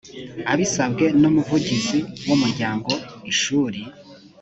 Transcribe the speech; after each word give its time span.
abisabwe 0.51 1.05
n 1.19 1.23
umuvugizi 1.29 1.99
w 2.27 2.29
umuryango 2.35 2.91
ishuri 3.31 3.79